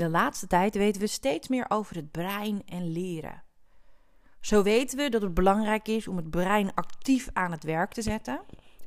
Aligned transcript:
De 0.00 0.08
laatste 0.08 0.46
tijd 0.46 0.74
weten 0.74 1.00
we 1.00 1.06
steeds 1.06 1.48
meer 1.48 1.64
over 1.68 1.96
het 1.96 2.10
brein 2.10 2.62
en 2.66 2.92
leren. 2.92 3.42
Zo 4.40 4.62
weten 4.62 4.98
we 4.98 5.08
dat 5.08 5.22
het 5.22 5.34
belangrijk 5.34 5.88
is 5.88 6.08
om 6.08 6.16
het 6.16 6.30
brein 6.30 6.74
actief 6.74 7.28
aan 7.32 7.50
het 7.50 7.64
werk 7.64 7.92
te 7.92 8.02
zetten, 8.02 8.40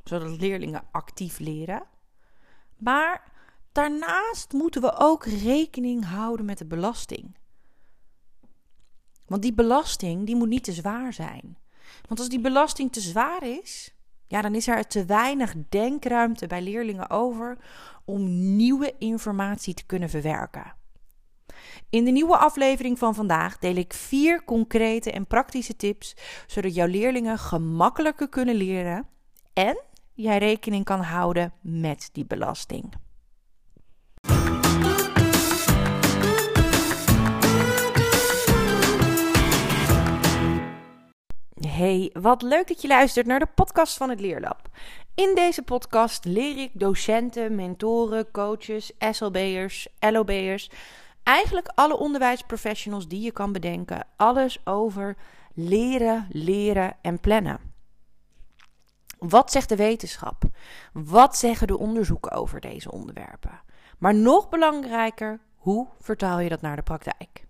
zodat 0.04 0.40
leerlingen 0.40 0.84
actief 0.90 1.38
leren. 1.38 1.82
Maar 2.76 3.32
daarnaast 3.72 4.52
moeten 4.52 4.80
we 4.80 4.94
ook 4.98 5.24
rekening 5.24 6.04
houden 6.04 6.46
met 6.46 6.58
de 6.58 6.66
belasting. 6.66 7.36
Want 9.26 9.42
die 9.42 9.54
belasting 9.54 10.26
die 10.26 10.36
moet 10.36 10.48
niet 10.48 10.64
te 10.64 10.72
zwaar 10.72 11.12
zijn. 11.12 11.58
Want 12.08 12.20
als 12.20 12.28
die 12.28 12.40
belasting 12.40 12.92
te 12.92 13.00
zwaar 13.00 13.42
is, 13.42 13.94
ja, 14.26 14.42
dan 14.42 14.54
is 14.54 14.66
er 14.66 14.86
te 14.86 15.04
weinig 15.04 15.54
denkruimte 15.68 16.46
bij 16.46 16.62
leerlingen 16.62 17.10
over 17.10 17.58
om 18.04 18.56
nieuwe 18.56 18.94
informatie 18.98 19.74
te 19.74 19.86
kunnen 19.86 20.10
verwerken. 20.10 20.82
In 21.90 22.04
de 22.04 22.10
nieuwe 22.10 22.36
aflevering 22.36 22.98
van 22.98 23.14
vandaag 23.14 23.58
deel 23.58 23.76
ik 23.76 23.92
vier 23.92 24.44
concrete 24.44 25.10
en 25.10 25.26
praktische 25.26 25.76
tips, 25.76 26.16
zodat 26.46 26.74
jouw 26.74 26.86
leerlingen 26.86 27.38
gemakkelijker 27.38 28.28
kunnen 28.28 28.54
leren 28.54 29.06
en 29.52 29.82
jij 30.14 30.38
rekening 30.38 30.84
kan 30.84 31.00
houden 31.00 31.52
met 31.60 32.08
die 32.12 32.26
belasting. 32.26 33.02
Hey, 41.66 42.10
wat 42.12 42.42
leuk 42.42 42.68
dat 42.68 42.82
je 42.82 42.88
luistert 42.88 43.26
naar 43.26 43.38
de 43.38 43.48
podcast 43.54 43.96
van 43.96 44.10
het 44.10 44.20
Leerlab. 44.20 44.68
In 45.14 45.34
deze 45.34 45.62
podcast 45.62 46.24
leer 46.24 46.58
ik 46.58 46.70
docenten, 46.72 47.54
mentoren, 47.54 48.30
coaches, 48.30 48.92
SLB'ers, 49.10 49.88
LOB'ers, 49.98 50.70
eigenlijk 51.24 51.68
alle 51.74 51.98
onderwijsprofessionals 51.98 53.08
die 53.08 53.20
je 53.20 53.32
kan 53.32 53.52
bedenken, 53.52 54.06
alles 54.16 54.66
over 54.66 55.16
leren, 55.54 56.26
leren 56.30 56.96
en 57.02 57.20
plannen. 57.20 57.60
Wat 59.18 59.52
zegt 59.52 59.68
de 59.68 59.76
wetenschap? 59.76 60.42
Wat 60.92 61.36
zeggen 61.36 61.66
de 61.66 61.78
onderzoeken 61.78 62.32
over 62.32 62.60
deze 62.60 62.90
onderwerpen? 62.92 63.60
Maar 63.98 64.14
nog 64.14 64.48
belangrijker, 64.48 65.40
hoe 65.56 65.88
vertaal 66.00 66.38
je 66.38 66.48
dat 66.48 66.60
naar 66.60 66.76
de 66.76 66.82
praktijk? 66.82 67.44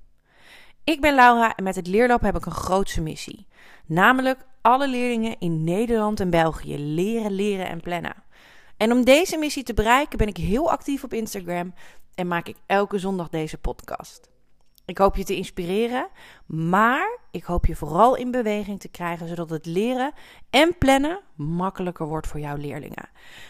Ik 0.84 1.00
ben 1.00 1.14
Laura 1.14 1.54
en 1.56 1.64
met 1.64 1.76
het 1.76 1.86
Leerlab 1.86 2.20
heb 2.20 2.36
ik 2.36 2.46
een 2.46 2.52
grootse 2.52 3.00
missie. 3.00 3.46
Namelijk 3.86 4.46
alle 4.60 4.88
leerlingen 4.88 5.36
in 5.38 5.64
Nederland 5.64 6.20
en 6.20 6.30
België 6.30 6.78
leren, 6.78 7.32
leren 7.32 7.68
en 7.68 7.80
plannen. 7.80 8.14
En 8.76 8.92
om 8.92 9.04
deze 9.04 9.38
missie 9.38 9.62
te 9.62 9.74
bereiken 9.74 10.18
ben 10.18 10.28
ik 10.28 10.36
heel 10.36 10.70
actief 10.70 11.04
op 11.04 11.12
Instagram 11.12 11.74
en 12.14 12.28
maak 12.28 12.48
ik 12.48 12.56
elke 12.66 12.98
zondag 12.98 13.28
deze 13.28 13.58
podcast. 13.58 14.32
Ik 14.86 14.98
hoop 14.98 15.16
je 15.16 15.24
te 15.24 15.36
inspireren, 15.36 16.08
maar 16.46 17.18
ik 17.30 17.44
hoop 17.44 17.66
je 17.66 17.76
vooral 17.76 18.16
in 18.16 18.30
beweging 18.30 18.80
te 18.80 18.88
krijgen, 18.88 19.28
zodat 19.28 19.50
het 19.50 19.66
leren 19.66 20.12
en 20.50 20.78
plannen 20.78 21.20
makkelijker 21.34 22.06
wordt 22.06 22.26
voor 22.26 22.40
jouw 22.40 22.56
leerlingen. 22.56 23.08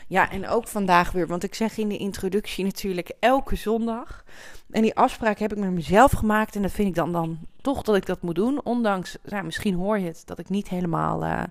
Ja, 0.09 0.31
en 0.31 0.49
ook 0.49 0.69
vandaag 0.69 1.13
weer, 1.13 1.27
want 1.27 1.43
ik 1.43 1.55
zeg 1.55 1.79
in 1.79 1.89
de 1.89 1.97
introductie 1.97 2.65
natuurlijk 2.65 3.13
elke 3.21 3.57
zondag. 3.57 4.25
En 4.71 4.83
die 4.83 4.95
afspraak 4.95 5.39
heb 5.39 5.53
ik 5.53 5.59
met 5.59 5.71
mezelf 5.71 6.13
gemaakt 6.13 6.57
en 6.57 6.63
dat 6.63 6.73
vind 6.73 6.89
ik 6.89 6.95
dan, 6.95 7.13
dan 7.13 7.39
toch 7.61 7.83
dat 7.83 7.97
ik 7.97 8.07
dat 8.07 8.23
moet 8.23 8.35
doen. 8.35 8.65
Ondanks, 8.65 9.17
nou, 9.25 9.45
misschien 9.45 9.75
hoor 9.75 9.99
je 9.99 10.07
het, 10.07 10.23
dat 10.25 10.39
ik 10.39 10.49
niet 10.49 10.69
helemaal... 10.69 11.25
Uh, 11.25 11.43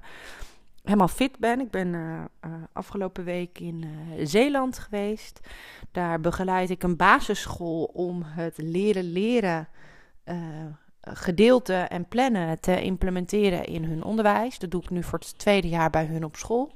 helemaal 0.84 1.08
fit 1.08 1.40
ben. 1.40 1.60
Ik 1.60 1.72
ben 1.72 1.94
uh, 1.94 2.24
uh, 2.46 2.54
afgelopen 2.74 3.24
week 3.24 3.60
in 3.60 3.84
uh, 3.86 4.26
Zeeland 4.26 4.80
geweest. 4.80 5.40
Daar 5.92 6.20
begeleid 6.20 6.70
ik 6.70 6.84
een 6.84 6.98
basisschool 6.98 7.84
om 7.84 8.24
het 8.24 8.58
leren 8.58 9.12
leren 9.12 9.68
gedeelte 11.02 11.74
en 11.74 12.08
plannen 12.08 12.60
te 12.60 12.82
implementeren 12.82 13.66
in 13.66 13.84
hun 13.84 14.04
onderwijs. 14.04 14.60
Dat 14.60 14.72
doe 14.72 14.82
ik 14.82 14.90
nu 14.90 15.04
voor 15.04 15.20
het 15.20 15.38
tweede 15.38 15.70
jaar 15.70 15.90
bij 15.90 16.06
hun 16.06 16.24
op 16.24 16.36
school. 16.36 16.72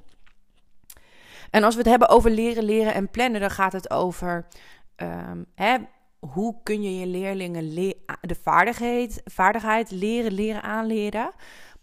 En 1.49 1.63
als 1.63 1.73
we 1.73 1.81
het 1.81 1.89
hebben 1.89 2.09
over 2.09 2.31
leren 2.31 2.63
leren 2.63 2.93
en 2.93 3.09
plannen, 3.09 3.41
dan 3.41 3.51
gaat 3.51 3.73
het 3.73 3.91
over 3.91 4.47
um, 4.95 5.45
hè, 5.55 5.77
hoe 6.19 6.55
kun 6.63 6.81
je 6.81 6.99
je 6.99 7.07
leerlingen 7.07 7.73
le 7.73 7.97
de 8.21 8.35
vaardigheid, 8.35 9.21
vaardigheid 9.25 9.91
leren, 9.91 10.33
leren 10.33 10.63
aanleren. 10.63 11.31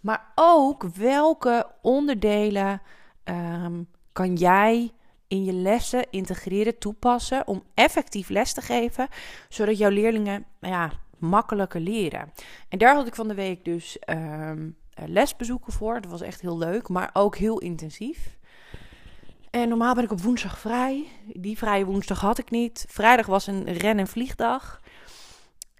Maar 0.04 0.32
ook 0.34 0.82
welke 0.82 1.66
onderdelen 1.82 2.82
um, 3.24 3.88
kan 4.12 4.34
jij 4.34 4.92
in 5.28 5.44
je 5.44 5.52
lessen 5.52 6.10
integreren, 6.10 6.78
toepassen 6.78 7.46
om 7.46 7.62
effectief 7.74 8.28
les 8.28 8.52
te 8.52 8.60
geven, 8.60 9.08
zodat 9.48 9.78
jouw 9.78 9.90
leerlingen 9.90 10.44
ja, 10.60 10.90
makkelijker 11.18 11.80
leren. 11.80 12.32
En 12.68 12.78
daar 12.78 12.94
had 12.94 13.06
ik 13.06 13.14
van 13.14 13.28
de 13.28 13.34
week 13.34 13.64
dus 13.64 13.98
um, 14.10 14.76
lesbezoeken 15.06 15.72
voor. 15.72 16.00
Dat 16.00 16.10
was 16.10 16.20
echt 16.20 16.40
heel 16.40 16.58
leuk, 16.58 16.88
maar 16.88 17.10
ook 17.12 17.36
heel 17.36 17.58
intensief. 17.58 18.36
En 19.50 19.68
normaal 19.68 19.94
ben 19.94 20.04
ik 20.04 20.10
op 20.10 20.20
woensdag 20.20 20.58
vrij. 20.58 21.06
Die 21.32 21.58
vrije 21.58 21.84
woensdag 21.84 22.20
had 22.20 22.38
ik 22.38 22.50
niet. 22.50 22.84
Vrijdag 22.88 23.26
was 23.26 23.46
een 23.46 23.72
ren- 23.72 23.98
en 23.98 24.06
vliegdag. 24.06 24.80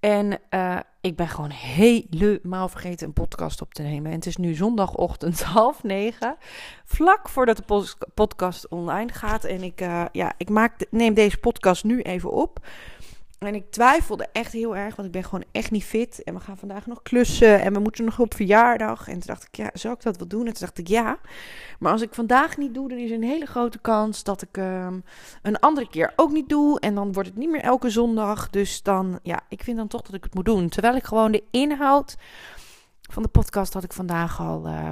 En 0.04 0.38
uh, 0.50 0.78
ik 1.00 1.16
ben 1.16 1.28
gewoon 1.28 1.50
helemaal 1.50 2.68
vergeten 2.68 3.06
een 3.06 3.12
podcast 3.12 3.60
op 3.60 3.74
te 3.74 3.82
nemen. 3.82 4.10
En 4.10 4.16
het 4.16 4.26
is 4.26 4.36
nu 4.36 4.54
zondagochtend 4.54 5.42
half 5.58 5.82
negen. 5.82 6.36
Vlak 6.84 7.28
voordat 7.28 7.56
de 7.56 7.94
podcast 8.14 8.68
online 8.68 9.12
gaat. 9.12 9.44
En 9.44 9.62
ik, 9.62 9.80
uh, 9.80 10.04
ja, 10.12 10.32
ik 10.36 10.48
maak, 10.48 10.86
neem 10.90 11.14
deze 11.14 11.38
podcast 11.38 11.84
nu 11.84 12.00
even 12.00 12.30
op. 12.32 12.66
En 13.46 13.54
ik 13.54 13.70
twijfelde 13.70 14.26
echt 14.32 14.52
heel 14.52 14.76
erg, 14.76 14.96
want 14.96 15.06
ik 15.06 15.14
ben 15.14 15.24
gewoon 15.24 15.44
echt 15.52 15.70
niet 15.70 15.84
fit. 15.84 16.22
En 16.22 16.34
we 16.34 16.40
gaan 16.40 16.56
vandaag 16.56 16.86
nog 16.86 17.02
klussen 17.02 17.60
en 17.60 17.72
we 17.72 17.78
moeten 17.78 18.04
nog 18.04 18.18
op 18.18 18.34
verjaardag. 18.34 19.08
En 19.08 19.12
toen 19.12 19.26
dacht 19.26 19.44
ik, 19.44 19.56
ja, 19.56 19.70
zou 19.72 19.94
ik 19.94 20.02
dat 20.02 20.16
wel 20.16 20.28
doen? 20.28 20.46
En 20.46 20.52
toen 20.52 20.60
dacht 20.60 20.78
ik, 20.78 20.88
ja. 20.88 21.18
Maar 21.78 21.92
als 21.92 22.02
ik 22.02 22.14
vandaag 22.14 22.56
niet 22.56 22.74
doe, 22.74 22.88
dan 22.88 22.98
is 22.98 23.10
er 23.10 23.16
een 23.16 23.22
hele 23.22 23.46
grote 23.46 23.78
kans 23.78 24.22
dat 24.22 24.42
ik 24.42 24.56
um, 24.56 25.04
een 25.42 25.58
andere 25.58 25.88
keer 25.88 26.12
ook 26.16 26.32
niet 26.32 26.48
doe. 26.48 26.80
En 26.80 26.94
dan 26.94 27.12
wordt 27.12 27.28
het 27.28 27.38
niet 27.38 27.50
meer 27.50 27.62
elke 27.62 27.90
zondag. 27.90 28.50
Dus 28.50 28.82
dan, 28.82 29.18
ja, 29.22 29.40
ik 29.48 29.62
vind 29.62 29.76
dan 29.76 29.88
toch 29.88 30.02
dat 30.02 30.14
ik 30.14 30.24
het 30.24 30.34
moet 30.34 30.44
doen. 30.44 30.68
Terwijl 30.68 30.96
ik 30.96 31.04
gewoon 31.04 31.32
de 31.32 31.44
inhoud 31.50 32.16
van 33.10 33.22
de 33.22 33.28
podcast 33.28 33.72
had 33.72 33.84
ik 33.84 33.92
vandaag 33.92 34.40
al... 34.40 34.66
Uh, 34.66 34.88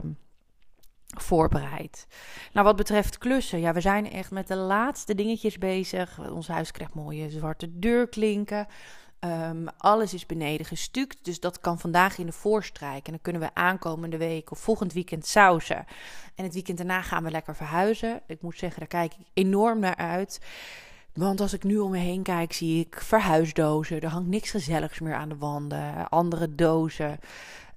voorbereid. 1.21 2.07
Nou, 2.53 2.67
wat 2.67 2.77
betreft 2.77 3.19
klussen, 3.19 3.61
ja, 3.61 3.73
we 3.73 3.81
zijn 3.81 4.11
echt 4.11 4.31
met 4.31 4.49
de 4.49 4.57
laatste 4.57 5.15
dingetjes 5.15 5.59
bezig. 5.59 6.31
Ons 6.31 6.49
huis 6.49 6.71
krijgt 6.71 6.95
mooie 6.95 7.31
zwarte 7.31 7.79
deurklinken. 7.79 8.67
Um, 9.25 9.69
alles 9.79 10.15
is 10.15 10.27
beneden 10.27 10.67
gestuukt, 10.67 11.25
dus 11.25 11.41
dat 11.41 11.61
kan 11.61 11.79
vandaag 11.79 12.19
in 12.19 12.27
de 12.27 12.33
voorstrijk. 12.33 13.07
En 13.07 13.13
dan 13.13 13.23
kunnen 13.23 13.43
we 13.43 13.55
aankomende 13.55 14.17
week 14.17 14.51
of 14.51 14.59
volgend 14.59 14.93
weekend 14.93 15.27
sausen. 15.27 15.85
En 16.35 16.45
het 16.45 16.55
weekend 16.55 16.79
daarna 16.79 17.03
gaan 17.03 17.25
we 17.25 17.31
lekker 17.31 17.57
verhuizen. 17.57 18.21
Ik 18.27 18.43
moet 18.43 18.59
zeggen, 18.59 18.79
daar 18.79 18.89
kijk 18.89 19.13
ik 19.13 19.27
enorm 19.33 19.79
naar 19.79 19.97
uit. 19.97 20.41
Want 21.15 21.41
als 21.41 21.53
ik 21.53 21.65
nu 21.65 21.79
om 21.79 21.91
me 21.91 21.99
heen 21.99 22.23
kijk, 22.23 22.53
zie 22.53 22.87
ik 22.87 23.01
verhuisdozen. 23.01 24.01
Er 24.01 24.09
hangt 24.09 24.29
niks 24.29 24.51
gezelligs 24.51 25.01
meer 25.01 25.15
aan 25.15 25.29
de 25.29 25.37
wanden. 25.37 26.09
Andere 26.09 26.55
dozen. 26.55 27.19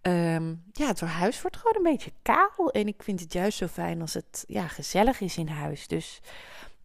Um, 0.07 0.63
ja, 0.71 0.88
het 0.88 0.99
huis 0.99 1.41
wordt 1.41 1.57
gewoon 1.57 1.75
een 1.75 1.91
beetje 1.91 2.11
kaal. 2.21 2.71
En 2.71 2.88
ik 2.88 3.03
vind 3.03 3.19
het 3.19 3.33
juist 3.33 3.57
zo 3.57 3.67
fijn 3.67 4.01
als 4.01 4.13
het 4.13 4.43
ja, 4.47 4.67
gezellig 4.67 5.19
is 5.19 5.38
in 5.38 5.47
huis. 5.47 5.88
Dus 5.88 6.21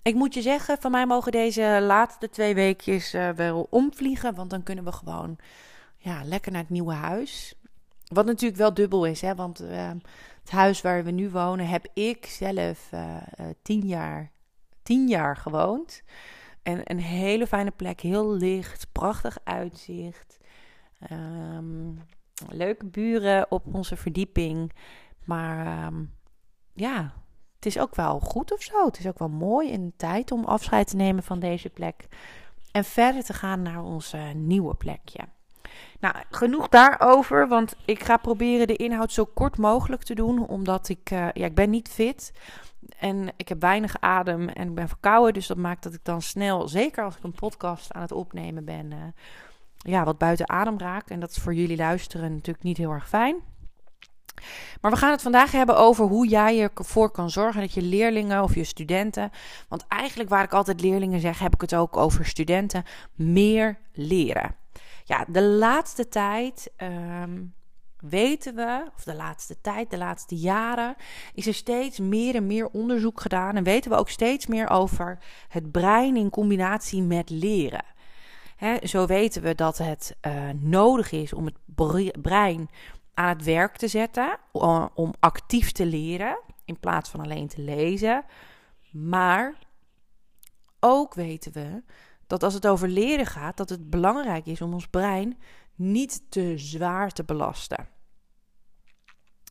ik 0.02 0.14
moet 0.14 0.34
je 0.34 0.42
zeggen, 0.42 0.80
van 0.80 0.90
mij 0.90 1.06
mogen 1.06 1.32
deze 1.32 1.78
laatste 1.82 2.30
twee 2.30 2.54
weekjes 2.54 3.14
uh, 3.14 3.28
wel 3.28 3.66
omvliegen. 3.70 4.34
Want 4.34 4.50
dan 4.50 4.62
kunnen 4.62 4.84
we 4.84 4.92
gewoon 4.92 5.36
ja, 5.96 6.24
lekker 6.24 6.52
naar 6.52 6.60
het 6.60 6.70
nieuwe 6.70 6.92
huis. 6.92 7.54
Wat 8.06 8.26
natuurlijk 8.26 8.60
wel 8.60 8.74
dubbel 8.74 9.04
is, 9.04 9.20
hè. 9.20 9.34
Want 9.34 9.62
uh, 9.62 9.90
het 10.40 10.50
huis 10.50 10.80
waar 10.80 11.04
we 11.04 11.10
nu 11.10 11.30
wonen 11.30 11.68
heb 11.68 11.86
ik 11.94 12.26
zelf 12.26 12.90
uh, 12.94 13.16
tien, 13.62 13.86
jaar, 13.86 14.30
tien 14.82 15.08
jaar 15.08 15.36
gewoond. 15.36 16.02
En 16.62 16.80
een 16.84 17.00
hele 17.00 17.46
fijne 17.46 17.70
plek, 17.70 18.00
heel 18.00 18.32
licht, 18.32 18.86
prachtig 18.92 19.38
uitzicht. 19.44 20.38
Um, 21.12 21.98
leuke 22.48 22.86
buren 22.86 23.50
op 23.50 23.74
onze 23.74 23.96
verdieping. 23.96 24.72
Maar 25.24 25.86
um, 25.86 26.12
ja, 26.74 27.12
het 27.56 27.66
is 27.66 27.78
ook 27.78 27.94
wel 27.94 28.20
goed 28.20 28.52
of 28.52 28.62
zo. 28.62 28.84
Het 28.84 28.98
is 28.98 29.06
ook 29.06 29.18
wel 29.18 29.28
mooi 29.28 29.70
in 29.70 29.86
de 29.86 29.92
tijd 29.96 30.32
om 30.32 30.44
afscheid 30.44 30.88
te 30.88 30.96
nemen 30.96 31.22
van 31.22 31.38
deze 31.38 31.68
plek. 31.68 32.06
En 32.72 32.84
verder 32.84 33.24
te 33.24 33.32
gaan 33.32 33.62
naar 33.62 33.82
onze 33.82 34.18
nieuwe 34.34 34.74
plekje. 34.74 35.20
Nou, 36.00 36.14
genoeg 36.30 36.68
daarover, 36.68 37.48
want 37.48 37.76
ik 37.84 38.02
ga 38.02 38.16
proberen 38.16 38.66
de 38.66 38.76
inhoud 38.76 39.12
zo 39.12 39.24
kort 39.24 39.58
mogelijk 39.58 40.02
te 40.02 40.14
doen. 40.14 40.46
Omdat 40.48 40.88
ik, 40.88 41.10
uh, 41.10 41.18
ja, 41.18 41.46
ik 41.46 41.54
ben 41.54 41.70
niet 41.70 41.88
fit 41.88 42.32
en 42.98 43.32
ik 43.36 43.48
heb 43.48 43.60
weinig 43.60 43.96
adem 44.00 44.48
en 44.48 44.68
ik 44.68 44.74
ben 44.74 44.88
verkouden. 44.88 45.34
Dus 45.34 45.46
dat 45.46 45.56
maakt 45.56 45.82
dat 45.82 45.94
ik 45.94 46.04
dan 46.04 46.22
snel, 46.22 46.68
zeker 46.68 47.04
als 47.04 47.16
ik 47.16 47.22
een 47.22 47.32
podcast 47.32 47.92
aan 47.92 48.02
het 48.02 48.12
opnemen 48.12 48.64
ben, 48.64 48.90
uh, 48.90 48.98
ja, 49.86 50.04
wat 50.04 50.18
buiten 50.18 50.48
adem 50.48 50.78
raak. 50.78 51.10
En 51.10 51.20
dat 51.20 51.30
is 51.30 51.36
voor 51.36 51.54
jullie 51.54 51.76
luisteren 51.76 52.32
natuurlijk 52.32 52.64
niet 52.64 52.76
heel 52.76 52.90
erg 52.90 53.08
fijn. 53.08 53.36
Maar 54.80 54.90
we 54.90 54.96
gaan 54.96 55.10
het 55.10 55.22
vandaag 55.22 55.52
hebben 55.52 55.76
over 55.76 56.04
hoe 56.04 56.28
jij 56.28 56.70
ervoor 56.74 57.10
kan 57.10 57.30
zorgen 57.30 57.60
dat 57.60 57.72
je 57.72 57.82
leerlingen 57.82 58.42
of 58.42 58.54
je 58.54 58.64
studenten, 58.64 59.30
want 59.68 59.86
eigenlijk 59.88 60.28
waar 60.28 60.44
ik 60.44 60.52
altijd 60.52 60.80
leerlingen 60.80 61.20
zeg, 61.20 61.38
heb 61.38 61.54
ik 61.54 61.60
het 61.60 61.74
ook 61.74 61.96
over 61.96 62.24
studenten, 62.26 62.84
meer 63.14 63.78
leren. 63.92 64.54
Ja, 65.04 65.24
de 65.28 65.42
laatste 65.42 66.08
tijd 66.08 66.72
ehm, 66.76 67.42
weten 67.98 68.54
we, 68.54 68.90
of 68.96 69.04
de 69.04 69.14
laatste 69.14 69.60
tijd, 69.60 69.90
de 69.90 69.98
laatste 69.98 70.36
jaren, 70.36 70.94
is 71.34 71.46
er 71.46 71.54
steeds 71.54 71.98
meer 71.98 72.34
en 72.34 72.46
meer 72.46 72.68
onderzoek 72.68 73.20
gedaan 73.20 73.56
en 73.56 73.64
weten 73.64 73.90
we 73.90 73.96
ook 73.96 74.08
steeds 74.08 74.46
meer 74.46 74.68
over 74.68 75.18
het 75.48 75.70
brein 75.70 76.16
in 76.16 76.30
combinatie 76.30 77.02
met 77.02 77.30
leren. 77.30 77.84
Zo 78.82 79.06
weten 79.06 79.42
we 79.42 79.54
dat 79.54 79.78
het 79.78 80.16
uh, 80.26 80.48
nodig 80.58 81.12
is 81.12 81.32
om 81.32 81.44
het 81.44 82.22
brein 82.22 82.70
aan 83.14 83.28
het 83.28 83.44
werk 83.44 83.76
te 83.76 83.88
zetten, 83.88 84.38
om 84.94 85.14
actief 85.20 85.72
te 85.72 85.86
leren 85.86 86.38
in 86.64 86.80
plaats 86.80 87.10
van 87.10 87.20
alleen 87.20 87.48
te 87.48 87.60
lezen. 87.60 88.24
Maar 88.90 89.58
ook 90.80 91.14
weten 91.14 91.52
we 91.52 91.82
dat 92.26 92.42
als 92.42 92.54
het 92.54 92.66
over 92.66 92.88
leren 92.88 93.26
gaat, 93.26 93.56
dat 93.56 93.68
het 93.68 93.90
belangrijk 93.90 94.46
is 94.46 94.60
om 94.60 94.72
ons 94.72 94.88
brein 94.88 95.38
niet 95.74 96.22
te 96.28 96.58
zwaar 96.58 97.10
te 97.10 97.24
belasten. 97.24 97.88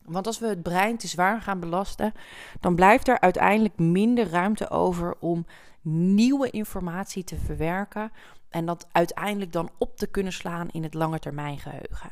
Want 0.04 0.26
als 0.26 0.38
we 0.38 0.46
het 0.46 0.62
brein 0.62 0.96
te 0.96 1.06
zwaar 1.06 1.40
gaan 1.40 1.60
belasten, 1.60 2.12
dan 2.60 2.74
blijft 2.74 3.08
er 3.08 3.20
uiteindelijk 3.20 3.78
minder 3.78 4.28
ruimte 4.28 4.70
over 4.70 5.16
om 5.18 5.46
nieuwe 5.82 6.50
informatie 6.50 7.24
te 7.24 7.36
verwerken 7.36 8.12
en 8.50 8.66
dat 8.66 8.88
uiteindelijk 8.92 9.52
dan 9.52 9.70
op 9.78 9.96
te 9.96 10.06
kunnen 10.06 10.32
slaan 10.32 10.68
in 10.68 10.82
het 10.82 10.94
langetermijngeheugen. 10.94 12.10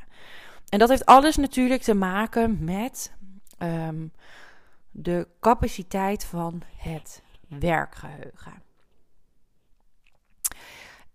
En 0.68 0.78
dat 0.78 0.88
heeft 0.88 1.06
alles 1.06 1.36
natuurlijk 1.36 1.82
te 1.82 1.94
maken 1.94 2.64
met 2.64 3.14
ehm, 3.58 4.06
de 4.90 5.28
capaciteit 5.40 6.24
van 6.24 6.62
het 6.76 7.22
werkgeheugen. 7.48 8.62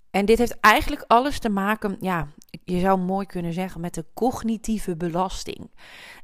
En 0.10 0.26
dit 0.26 0.38
heeft 0.38 0.60
eigenlijk 0.60 1.04
alles 1.08 1.40
te 1.40 1.50
maken, 1.50 1.98
ja, 2.00 2.28
je 2.64 2.80
zou 2.80 3.00
mooi 3.00 3.26
kunnen 3.26 3.54
zeggen, 3.54 3.82
met 3.82 3.94
de 3.94 4.06
cognitieve 4.14 4.96
belasting. 4.96 5.72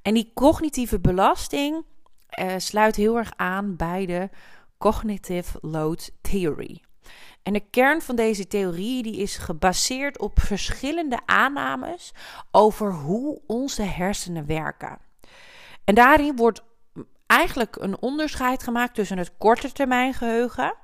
En 0.02 0.14
die 0.14 0.32
cognitieve 0.34 1.00
belasting 1.00 1.86
uh, 2.40 2.54
sluit 2.58 2.96
heel 2.96 3.18
erg 3.18 3.32
aan 3.36 3.76
bij 3.76 4.06
de 4.06 4.30
cognitive 4.78 5.58
load 5.62 6.12
theory. 6.22 6.82
En 7.44 7.54
de 7.54 7.70
kern 7.70 8.02
van 8.02 8.16
deze 8.16 8.48
theorie 8.48 9.04
die 9.04 9.18
is 9.18 9.38
gebaseerd 9.38 10.20
op 10.20 10.40
verschillende 10.42 11.20
aannames 11.26 12.14
over 12.52 12.94
hoe 12.94 13.42
onze 13.48 13.82
hersenen 13.82 14.46
werken. 14.46 14.98
En 15.84 15.96
daarin 15.96 16.36
wordt 16.36 16.64
eigenlijk 17.26 17.76
een 17.76 18.02
onderscheid 18.02 18.64
gemaakt 18.64 18.96
tussen 18.96 19.18
het 19.18 19.38
korte 19.38 19.72
termijn 19.72 20.14
geheugen, 20.14 20.76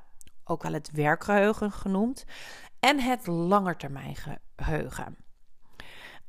ook 0.43 0.63
wel 0.63 0.73
het 0.73 0.91
werkgeheugen 0.91 1.71
genoemd, 1.71 2.25
en 2.79 2.99
het 2.99 3.27
langetermijngeheugen. 3.27 5.17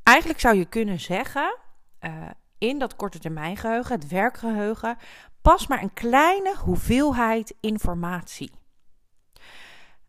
Eigenlijk 0.02 0.40
zou 0.40 0.56
je 0.56 0.64
kunnen 0.64 1.00
zeggen, 1.00 1.56
uh, 2.00 2.10
in 2.58 2.78
dat 2.78 2.96
korte 2.96 3.18
termijn 3.18 3.56
geheugen, 3.56 3.94
het 3.94 4.08
werkgeheugen, 4.08 4.96
pas 5.42 5.66
maar 5.66 5.82
een 5.82 5.92
kleine 5.92 6.56
hoeveelheid 6.56 7.54
informatie. 7.60 8.50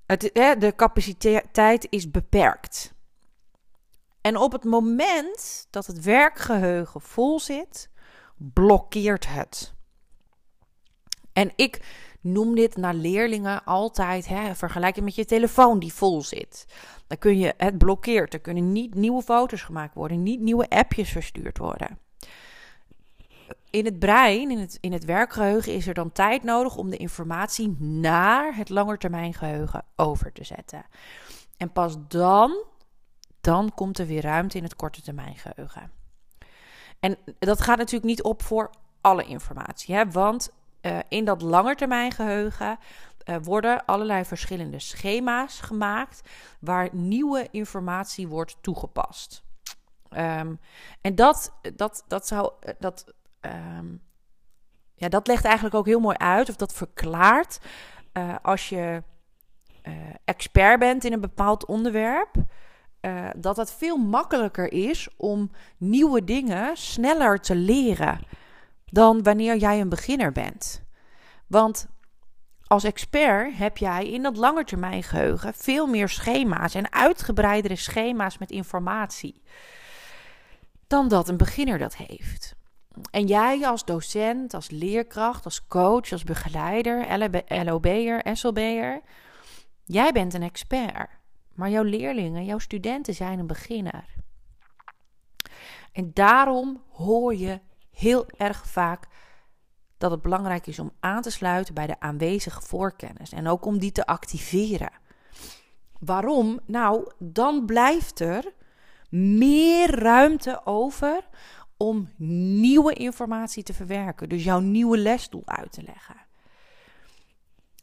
De 0.08 0.74
capaciteit 0.76 1.88
is 1.90 2.12
beperkt. 2.12 2.94
En 4.22 4.38
op 4.38 4.52
het 4.52 4.64
moment 4.64 5.68
dat 5.70 5.86
het 5.86 6.04
werkgeheugen 6.04 7.02
vol 7.02 7.40
zit, 7.40 7.90
blokkeert 8.36 9.28
het. 9.28 9.74
En 11.34 11.52
ik 11.56 11.82
noem 12.22 12.56
dit 12.56 12.78
naar 12.78 12.94
leerlingen 12.94 13.64
altijd, 13.64 14.28
hè, 14.28 14.56
vergelijk 14.56 14.96
het 14.96 15.04
met 15.04 15.16
je 15.16 15.26
telefoon 15.26 15.80
die 15.80 15.94
vol 15.94 16.22
zit. 16.22 16.66
Dan 17.08 17.18
kun 17.18 17.38
je, 17.38 17.54
het 17.58 17.78
blokkeert, 17.78 18.34
er 18.34 18.40
kunnen 18.40 18.72
niet 18.72 18.96
nieuwe 18.96 19.22
foto's 19.22 19.62
gemaakt 19.62 19.96
worden, 19.96 20.24
niet 20.24 20.40
nieuwe 20.40 20.70
appjes 20.70 21.10
verstuurd 21.10 21.58
worden. 21.58 22.00
In 23.70 23.86
het 23.86 24.00
brein, 24.00 24.52
in 24.52 24.60
het, 24.60 24.78
in 24.82 24.92
het 24.92 25.06
werkgeheugen, 25.06 25.74
is 25.74 25.88
er 25.88 25.94
dan 25.94 26.12
tijd 26.12 26.44
nodig 26.44 26.76
om 26.76 26.90
de 26.90 26.98
informatie 26.98 27.76
naar 27.80 28.56
het 28.56 28.70
langetermijngeheugen 28.70 29.84
over 29.96 30.32
te 30.32 30.44
zetten. 30.44 30.86
En 31.58 31.72
pas 31.72 31.96
dan, 32.08 32.64
dan 33.42 33.72
komt 33.76 33.98
er 33.98 34.06
weer 34.06 34.22
ruimte 34.22 34.58
in 34.58 34.64
het 34.64 34.76
korte 34.76 35.02
termijngeheugen. 35.02 35.92
En 37.00 37.18
dat 37.40 37.62
gaat 37.62 37.78
natuurlijk 37.78 38.06
niet 38.06 38.24
op 38.24 38.44
voor 38.44 38.70
alle 39.02 39.24
informatie, 39.24 39.96
hè? 39.96 40.12
want 40.12 40.54
uh, 40.82 41.00
in 41.08 41.26
dat 41.26 41.42
langetermijngeheugen 41.42 42.80
uh, 43.26 43.36
worden 43.42 43.86
allerlei 43.86 44.26
verschillende 44.26 44.80
schema's 44.80 45.60
gemaakt 45.60 46.30
waar 46.60 46.90
nieuwe 46.92 47.48
informatie 47.52 48.28
wordt 48.28 48.58
toegepast. 48.62 49.46
Um, 50.10 50.60
en 51.02 51.16
dat, 51.16 51.54
dat, 51.76 52.04
dat 52.08 52.28
zou. 52.28 52.52
Eh, 52.60 52.74
dat, 52.80 53.14
um, 53.42 54.02
ja, 54.94 55.10
dat 55.10 55.28
legt 55.28 55.46
eigenlijk 55.46 55.76
ook 55.76 55.86
heel 55.86 56.00
mooi 56.00 56.18
uit, 56.18 56.50
of 56.50 56.56
dat 56.56 56.74
verklaart. 56.74 57.60
Uh, 58.14 58.36
als 58.42 58.70
je 58.70 59.04
uh, 59.88 59.94
expert 60.26 60.80
bent 60.80 61.04
in 61.04 61.14
een 61.14 61.22
bepaald 61.22 61.66
onderwerp, 61.66 62.36
uh, 63.02 63.30
dat 63.38 63.58
het 63.58 63.72
veel 63.72 63.98
makkelijker 63.98 64.72
is 64.72 65.10
om 65.18 65.52
nieuwe 65.78 66.24
dingen 66.24 66.78
sneller 66.78 67.40
te 67.40 67.56
leren 67.56 68.20
dan 68.86 69.24
wanneer 69.24 69.58
jij 69.58 69.82
een 69.82 69.90
beginner 69.90 70.32
bent. 70.32 70.84
Want 71.48 71.88
als 72.68 72.84
expert 72.84 73.58
heb 73.58 73.78
jij 73.78 74.10
in 74.10 74.24
dat 74.24 74.38
langetermijngeheugen 74.38 75.54
veel 75.54 75.88
meer 75.88 76.10
schema's 76.10 76.76
en 76.76 76.92
uitgebreidere 76.92 77.76
schema's 77.76 78.38
met 78.38 78.52
informatie 78.52 79.42
dan 80.88 81.08
dat 81.08 81.30
een 81.30 81.38
beginner 81.38 81.78
dat 81.78 81.96
heeft. 81.96 82.57
En 83.12 83.28
jij 83.28 83.68
als 83.68 83.86
docent, 83.86 84.54
als 84.54 84.70
leerkracht, 84.70 85.46
als 85.46 85.68
coach, 85.68 86.12
als 86.12 86.24
begeleider, 86.24 87.18
LOB'er, 87.48 88.22
SLB'er, 88.34 89.02
jij 89.84 90.12
bent 90.12 90.34
een 90.34 90.44
expert. 90.44 91.10
Maar 91.54 91.70
jouw 91.70 91.84
leerlingen, 91.84 92.46
jouw 92.46 92.60
studenten 92.60 93.14
zijn 93.14 93.40
een 93.40 93.48
beginner. 93.48 94.06
En 95.92 96.12
daarom 96.14 96.82
hoor 96.90 97.36
je 97.36 97.60
heel 97.92 98.26
erg 98.38 98.68
vaak 98.68 99.08
dat 99.98 100.12
het 100.12 100.22
belangrijk 100.22 100.68
is 100.68 100.80
om 100.80 100.92
aan 101.00 101.22
te 101.22 101.32
sluiten 101.32 101.74
bij 101.74 101.88
de 101.88 102.00
aanwezige 102.00 102.62
voorkennis 102.62 103.32
en 103.32 103.48
ook 103.48 103.66
om 103.66 103.80
die 103.80 103.92
te 103.92 104.06
activeren. 104.06 104.92
Waarom? 106.00 106.60
Nou, 106.66 107.12
dan 107.20 107.66
blijft 107.66 108.20
er 108.20 108.54
meer 109.10 110.00
ruimte 110.00 110.62
over 110.66 111.28
om 111.78 112.10
nieuwe 112.62 112.94
informatie 112.94 113.64
te 113.64 113.74
verwerken, 113.74 114.30
dus 114.30 114.44
jouw 114.44 114.60
nieuwe 114.60 114.98
lesdoel 114.98 115.44
uit 115.46 115.72
te 115.72 115.84
leggen. 115.84 116.16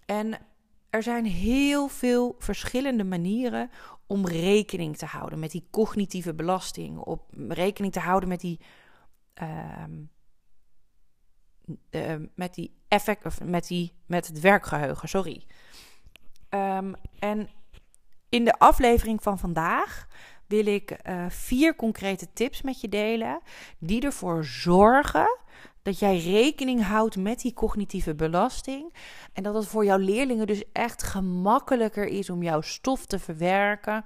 En 0.06 0.38
er 0.90 1.02
zijn 1.02 1.24
heel 1.24 1.88
veel 1.88 2.34
verschillende 2.38 3.04
manieren 3.04 3.70
om 4.06 4.26
rekening 4.26 4.96
te 4.96 5.06
houden 5.06 5.38
met 5.38 5.50
die 5.50 5.66
cognitieve 5.70 6.34
belasting, 6.34 6.98
op 6.98 7.22
rekening 7.48 7.92
te 7.92 8.00
houden 8.00 8.28
met 8.28 8.40
die 8.40 8.60
uh, 9.42 9.84
uh, 11.90 12.14
met 12.34 12.54
die 12.54 12.74
effect 12.88 13.26
of 13.26 13.40
met 13.40 13.66
die 13.66 13.92
met 14.06 14.26
het 14.26 14.40
werkgeheugen, 14.40 15.08
sorry. 15.08 15.46
Um, 16.50 16.94
en 17.18 17.48
in 18.28 18.44
de 18.44 18.58
aflevering 18.58 19.22
van 19.22 19.38
vandaag 19.38 20.06
wil 20.46 20.66
ik 20.66 20.98
uh, 21.08 21.24
vier 21.28 21.76
concrete 21.76 22.32
tips 22.32 22.62
met 22.62 22.80
je 22.80 22.88
delen 22.88 23.40
die 23.78 24.02
ervoor 24.02 24.44
zorgen 24.44 25.38
dat 25.84 25.98
jij 25.98 26.18
rekening 26.18 26.82
houdt 26.82 27.16
met 27.16 27.40
die 27.40 27.52
cognitieve 27.52 28.14
belasting 28.14 28.94
en 29.32 29.42
dat 29.42 29.54
het 29.54 29.66
voor 29.66 29.84
jouw 29.84 29.98
leerlingen 29.98 30.46
dus 30.46 30.72
echt 30.72 31.02
gemakkelijker 31.02 32.06
is 32.06 32.30
om 32.30 32.42
jouw 32.42 32.60
stof 32.60 33.06
te 33.06 33.18
verwerken, 33.18 34.04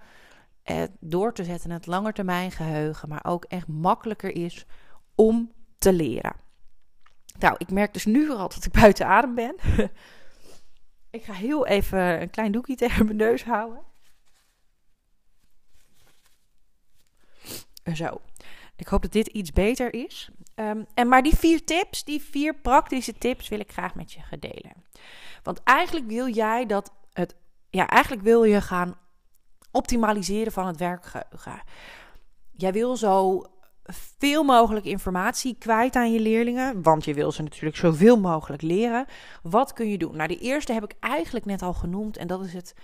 eh, 0.63 0.83
door 1.01 1.33
te 1.33 1.45
zetten 1.45 1.71
in 1.71 1.77
het 1.77 1.87
langetermijngeheugen, 1.87 3.09
maar 3.09 3.25
ook 3.25 3.45
echt 3.45 3.69
makkelijker 3.69 4.35
is 4.35 4.67
om 5.15 5.53
te 5.79 5.93
leren. 5.93 6.33
Nou, 7.39 7.55
ik 7.59 7.71
merk 7.71 7.93
dus 7.93 8.05
nu 8.05 8.31
al 8.31 8.49
dat 8.49 8.65
ik 8.65 8.73
buiten 8.73 9.07
adem 9.07 9.35
ben. 9.35 9.55
ik 11.11 11.25
ga 11.25 11.33
heel 11.33 11.67
even 11.67 12.21
een 12.21 12.31
klein 12.31 12.53
doekje 12.53 12.75
tegen 12.75 13.05
mijn 13.05 13.17
neus 13.17 13.45
houden. 13.45 13.88
Zo. 17.97 18.21
Ik 18.77 18.87
hoop 18.87 19.03
dat 19.03 19.13
dit 19.13 19.27
iets 19.27 19.53
beter 19.53 19.95
is. 19.95 20.31
Um, 20.55 20.87
en 20.95 21.09
maar 21.09 21.23
die 21.23 21.37
vier 21.37 21.65
tips, 21.65 22.05
die 22.05 22.23
vier 22.23 22.55
praktische 22.55 23.13
tips, 23.19 23.49
wil 23.49 23.61
ik 23.61 23.73
graag 23.73 23.95
met 23.95 24.13
je 24.13 24.39
delen. 24.39 24.73
Want 25.43 25.63
eigenlijk 25.63 26.07
wil 26.07 26.29
jij 26.29 26.67
dat 26.67 26.93
het. 27.13 27.37
Ja, 27.71 27.87
eigenlijk 27.87 28.23
wil 28.23 28.45
je 28.45 28.61
gaan 28.61 28.97
optimaliseren 29.71 30.53
van 30.53 30.67
het 30.67 30.77
werkgeheugen. 30.77 31.63
Jij 32.53 32.73
wil 32.73 32.97
zo 32.97 33.45
veel 34.19 34.43
mogelijk 34.43 34.87
informatie 34.87 35.57
kwijt 35.59 35.97
aan 35.97 36.13
je 36.13 36.21
leerlingen, 36.21 36.83
want 36.83 37.05
je 37.05 37.15
wil 37.15 37.33
ze 37.33 37.43
natuurlijk 37.43 37.77
zoveel 37.77 38.21
mogelijk 38.21 38.63
leren. 38.63 39.07
Wat 39.43 39.73
kun 39.73 39.89
je 39.89 39.99
doen? 39.99 40.17
Nou, 40.17 40.29
de 40.29 40.39
eerste 40.39 40.73
heb 40.73 40.85
ik 40.85 40.95
eigenlijk 41.01 41.45
net 41.45 41.63
al 41.63 41.73
genoemd 41.73 42.17
en 42.17 42.27
dat 42.27 42.45
is 42.45 42.53
het 42.53 42.75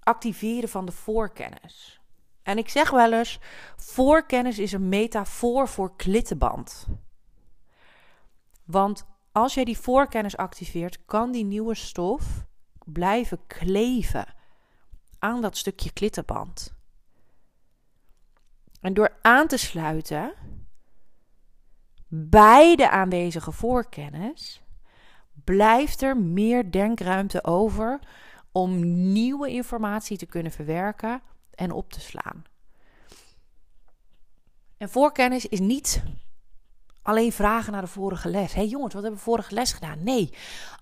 activeren 0.00 0.68
van 0.68 0.84
de 0.84 0.92
voorkennis. 0.92 2.00
En 2.42 2.58
ik 2.58 2.68
zeg 2.68 2.90
wel 2.90 3.12
eens: 3.12 3.38
voorkennis 3.76 4.58
is 4.58 4.72
een 4.72 4.88
metafoor 4.88 5.68
voor 5.68 5.96
klittenband. 5.96 6.86
Want 8.64 9.04
als 9.32 9.54
jij 9.54 9.64
die 9.64 9.78
voorkennis 9.78 10.36
activeert, 10.36 11.04
kan 11.04 11.32
die 11.32 11.44
nieuwe 11.44 11.74
stof 11.74 12.44
blijven 12.84 13.46
kleven 13.46 14.34
aan 15.18 15.40
dat 15.40 15.56
stukje 15.56 15.92
klittenband. 15.92 16.74
En 18.80 18.94
door 18.94 19.16
aan 19.22 19.46
te 19.46 19.56
sluiten 19.56 20.34
bij 22.08 22.76
de 22.76 22.90
aanwezige 22.90 23.52
voorkennis, 23.52 24.62
blijft 25.44 26.02
er 26.02 26.16
meer 26.16 26.70
denkruimte 26.70 27.44
over 27.44 27.98
om 28.52 28.80
nieuwe 29.12 29.50
informatie 29.50 30.18
te 30.18 30.26
kunnen 30.26 30.52
verwerken 30.52 31.22
en 31.54 31.72
op 31.72 31.92
te 31.92 32.00
slaan. 32.00 32.44
En 34.76 34.88
voorkennis 34.88 35.46
is 35.46 35.60
niet 35.60 36.02
alleen 37.02 37.32
vragen 37.32 37.72
naar 37.72 37.80
de 37.80 37.86
vorige 37.86 38.28
les. 38.28 38.52
Hé 38.52 38.60
hey 38.60 38.68
jongens, 38.68 38.94
wat 38.94 39.02
hebben 39.02 39.20
we 39.20 39.26
vorige 39.26 39.54
les 39.54 39.72
gedaan? 39.72 40.02
Nee, 40.02 40.34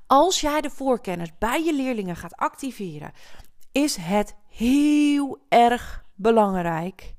als 0.07 0.41
jij 0.41 0.61
de 0.61 0.71
voorkennis 0.71 1.39
bij 1.39 1.65
je 1.65 1.75
leerlingen 1.75 2.17
gaat 2.17 2.37
activeren, 2.37 3.13
is 3.73 3.97
het 3.97 4.35
heel 4.49 5.39
erg 5.49 6.05
belangrijk 6.15 7.15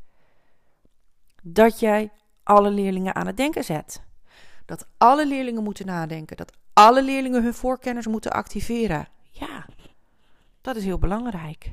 dat 1.44 1.80
jij 1.80 2.12
alle 2.44 2.70
leerlingen 2.70 3.16
aan 3.16 3.28
het 3.28 3.38
denken 3.38 3.64
zet. 3.64 4.04
Dat 4.66 4.88
alle 4.98 5.28
leerlingen 5.28 5.64
moeten 5.64 5.86
nadenken. 5.86 6.38
Dat 6.38 6.54
alle 6.74 7.04
leerlingen 7.04 7.44
hun 7.44 7.54
voorkennis 7.54 8.08
moeten 8.08 8.32
activeren. 8.32 9.08
Ja, 9.32 9.66
dat 10.62 10.76
is 10.76 10.84
heel 10.84 10.98
belangrijk. 10.98 11.72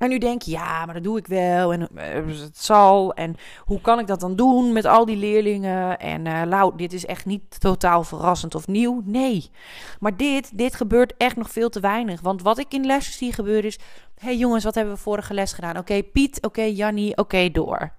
En 0.00 0.08
nu 0.08 0.18
denk 0.18 0.42
je, 0.42 0.50
ja, 0.50 0.84
maar 0.84 0.94
dat 0.94 1.02
doe 1.02 1.18
ik 1.18 1.26
wel 1.26 1.72
en 1.72 1.88
uh, 1.94 2.40
het 2.40 2.58
zal. 2.58 3.14
En 3.14 3.36
hoe 3.64 3.80
kan 3.80 3.98
ik 3.98 4.06
dat 4.06 4.20
dan 4.20 4.36
doen 4.36 4.72
met 4.72 4.84
al 4.84 5.04
die 5.04 5.16
leerlingen? 5.16 5.98
En 5.98 6.26
uh, 6.26 6.42
Lau, 6.46 6.76
dit 6.76 6.92
is 6.92 7.06
echt 7.06 7.26
niet 7.26 7.60
totaal 7.60 8.04
verrassend 8.04 8.54
of 8.54 8.66
nieuw. 8.66 9.02
Nee, 9.04 9.50
maar 9.98 10.16
dit, 10.16 10.58
dit 10.58 10.74
gebeurt 10.74 11.16
echt 11.16 11.36
nog 11.36 11.50
veel 11.50 11.68
te 11.68 11.80
weinig. 11.80 12.20
Want 12.20 12.42
wat 12.42 12.58
ik 12.58 12.72
in 12.72 12.86
lessen 12.86 13.14
zie 13.14 13.32
gebeuren 13.32 13.64
is... 13.64 13.78
Hé 14.14 14.26
hey 14.26 14.36
jongens, 14.36 14.64
wat 14.64 14.74
hebben 14.74 14.94
we 14.94 15.00
vorige 15.00 15.34
les 15.34 15.52
gedaan? 15.52 15.78
Oké, 15.78 16.02
Piet, 16.02 16.36
oké, 16.36 16.46
okay, 16.46 16.72
Jannie, 16.72 17.16
oké, 17.16 17.50
door. 17.50 17.92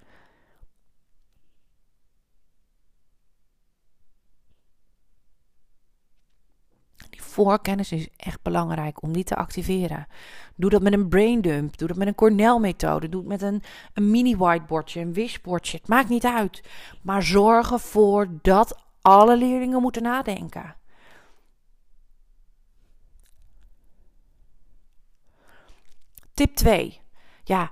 Voorkennis 7.31 7.91
is 7.91 8.07
echt 8.17 8.41
belangrijk 8.41 9.01
om 9.01 9.13
die 9.13 9.23
te 9.23 9.35
activeren. 9.35 10.07
Doe 10.55 10.69
dat 10.69 10.81
met 10.81 10.93
een 10.93 11.07
brain 11.07 11.41
dump. 11.41 11.77
Doe 11.77 11.87
dat 11.87 11.97
met 11.97 12.07
een 12.07 12.15
Cornell-methode. 12.15 13.09
Doe 13.09 13.19
het 13.19 13.29
met 13.29 13.41
een, 13.41 13.63
een 13.93 14.11
mini-whiteboardje, 14.11 15.01
een 15.01 15.13
wishboardje. 15.13 15.77
Het 15.77 15.87
maakt 15.87 16.09
niet 16.09 16.25
uit. 16.25 16.63
Maar 17.01 17.23
zorg 17.23 17.71
ervoor 17.71 18.27
dat 18.41 18.83
alle 19.01 19.37
leerlingen 19.37 19.81
moeten 19.81 20.03
nadenken. 20.03 20.75
Tip 26.33 26.55
2. 26.55 26.99
Ja, 27.43 27.71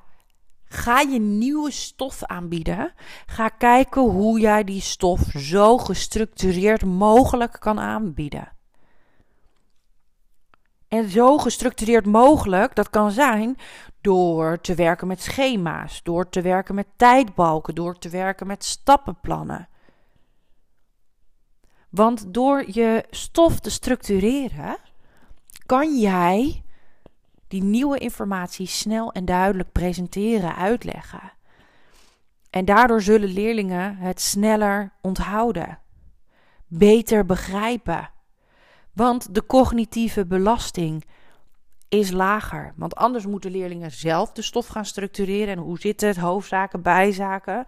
Ga 0.71 0.99
je 0.99 1.19
nieuwe 1.19 1.71
stof 1.71 2.23
aanbieden. 2.23 2.93
Ga 3.25 3.49
kijken 3.49 4.01
hoe 4.01 4.39
jij 4.39 4.63
die 4.63 4.81
stof 4.81 5.21
zo 5.37 5.77
gestructureerd 5.77 6.85
mogelijk 6.85 7.57
kan 7.59 7.79
aanbieden. 7.79 8.58
En 10.89 11.09
zo 11.09 11.37
gestructureerd 11.37 12.05
mogelijk, 12.05 12.75
dat 12.75 12.89
kan 12.89 13.11
zijn 13.11 13.57
door 14.01 14.61
te 14.61 14.75
werken 14.75 15.07
met 15.07 15.21
schema's, 15.21 16.03
door 16.03 16.29
te 16.29 16.41
werken 16.41 16.75
met 16.75 16.87
tijdbalken, 16.95 17.75
door 17.75 17.97
te 17.97 18.09
werken 18.09 18.47
met 18.47 18.63
stappenplannen. 18.63 19.67
Want 21.89 22.33
door 22.33 22.63
je 22.67 23.05
stof 23.09 23.59
te 23.59 23.69
structureren, 23.69 24.77
kan 25.65 25.99
jij 25.99 26.63
die 27.47 27.63
nieuwe 27.63 27.97
informatie 27.97 28.67
snel 28.67 29.11
en 29.11 29.25
duidelijk 29.25 29.71
presenteren, 29.71 30.55
uitleggen. 30.55 31.31
En 32.49 32.65
daardoor 32.65 33.01
zullen 33.01 33.29
leerlingen 33.29 33.95
het 33.97 34.21
sneller 34.21 34.91
onthouden, 35.01 35.79
beter 36.67 37.25
begrijpen 37.25 38.09
want 38.99 39.35
de 39.35 39.45
cognitieve 39.45 40.25
belasting 40.25 41.05
is 41.89 42.11
lager. 42.11 42.73
Want 42.75 42.95
anders 42.95 43.25
moeten 43.25 43.51
leerlingen 43.51 43.91
zelf 43.91 44.31
de 44.31 44.41
stof 44.41 44.67
gaan 44.67 44.85
structureren. 44.85 45.53
En 45.53 45.59
hoe 45.59 45.79
zit 45.79 46.01
het? 46.01 46.17
Hoofdzaken, 46.17 46.81
bijzaken. 46.81 47.65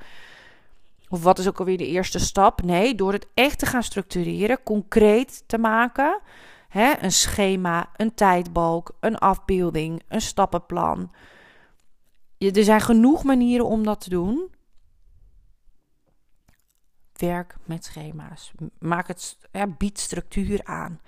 Of 1.10 1.24
wat 1.24 1.40
is 1.40 1.48
ook 1.48 1.60
alweer 1.60 1.78
de 1.78 1.88
eerste 1.88 2.20
stap? 2.20 2.62
Nee, 2.64 2.96
door 2.96 3.14
het 3.14 3.28
echt 3.34 3.60
te 3.60 3.66
gaan 3.66 3.84
structureren, 3.84 4.64
concreet 4.64 5.44
te 5.48 5.58
maken. 5.58 6.20
Hè, 6.70 6.94
een 7.02 7.12
schema, 7.12 7.90
een 7.96 8.14
tijdbalk, 8.14 8.96
een 9.00 9.18
afbeelding, 9.18 10.02
een 10.08 10.22
stappenplan. 10.22 11.12
Er 12.38 12.64
zijn 12.64 12.82
genoeg 12.82 13.24
manieren 13.24 13.66
om 13.66 13.84
dat 13.84 14.02
te 14.02 14.10
doen. 14.10 14.50
Werk 17.22 17.56
met 17.66 17.86
schema's. 17.86 18.52
Maak 18.80 19.08
het, 19.08 19.38
bied 19.78 20.00
structuur 20.00 20.60
aan. 20.64 21.00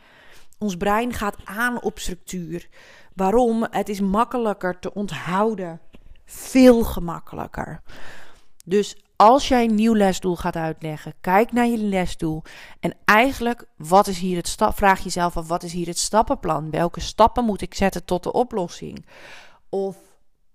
Ons 0.58 0.78
brein 0.78 1.14
gaat 1.14 1.38
aan 1.46 1.82
op 1.82 2.00
structuur. 2.00 2.68
Waarom? 3.16 3.68
Het 3.70 3.90
is 3.90 4.00
makkelijker 4.00 4.80
te 4.80 4.94
onthouden. 4.94 5.80
Veel 6.26 6.84
gemakkelijker. 6.84 7.82
Dus 8.66 8.98
als 9.16 9.48
jij 9.48 9.64
een 9.64 9.76
nieuw 9.76 9.94
lesdoel 9.94 10.36
gaat 10.36 10.56
uitleggen, 10.56 11.14
kijk 11.22 11.52
naar 11.52 11.68
je 11.68 11.78
lesdoel. 11.78 12.44
En 12.80 12.96
eigenlijk, 13.06 13.66
wat 13.78 14.08
is 14.08 14.20
hier 14.20 14.38
het 14.38 14.48
stap? 14.48 14.76
Vraag 14.76 15.04
jezelf 15.04 15.38
af, 15.38 15.48
wat 15.48 15.64
is 15.64 15.74
hier 15.74 15.88
het 15.88 15.98
stappenplan? 15.98 16.70
Welke 16.70 17.00
stappen 17.00 17.46
moet 17.46 17.62
ik 17.62 17.74
zetten 17.74 18.06
tot 18.06 18.24
de 18.24 18.32
oplossing? 18.32 19.06
Of 19.70 19.98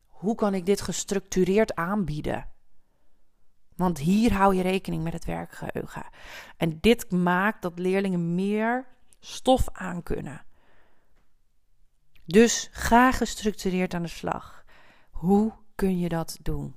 hoe 0.06 0.34
kan 0.34 0.54
ik 0.54 0.66
dit 0.66 0.80
gestructureerd 0.80 1.74
aanbieden? 1.74 2.46
Want 3.78 3.98
hier 3.98 4.32
hou 4.32 4.54
je 4.54 4.62
rekening 4.62 5.02
met 5.02 5.12
het 5.12 5.24
werkgeheugen. 5.24 6.06
En 6.56 6.78
dit 6.80 7.10
maakt 7.10 7.62
dat 7.62 7.78
leerlingen 7.78 8.34
meer 8.34 8.86
stof 9.20 9.68
aan 9.72 10.02
kunnen. 10.02 10.44
Dus 12.24 12.68
ga 12.72 13.12
gestructureerd 13.12 13.94
aan 13.94 14.02
de 14.02 14.08
slag. 14.08 14.64
Hoe 15.10 15.52
kun 15.74 15.98
je 15.98 16.08
dat 16.08 16.38
doen? 16.42 16.76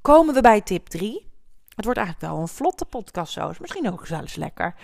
Komen 0.00 0.34
we 0.34 0.40
bij 0.40 0.60
tip 0.60 0.86
3. 0.86 1.30
Het 1.74 1.84
wordt 1.84 2.00
eigenlijk 2.00 2.32
wel 2.32 2.40
een 2.40 2.48
vlotte 2.48 2.84
podcast 2.84 3.32
zo. 3.32 3.48
Is 3.48 3.58
misschien 3.58 3.92
ook 3.92 4.08
eens 4.08 4.34
lekker. 4.34 4.74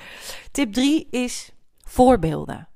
Tip 0.51 0.73
3 0.73 1.09
is 1.11 1.53
voorbeelden. 1.79 2.69